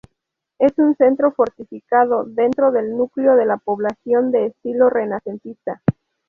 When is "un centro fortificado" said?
0.79-2.23